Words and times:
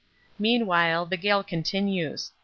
Meanwhile 0.39 1.05
the 1.05 1.15
gale 1.17 1.43
continues. 1.43 2.31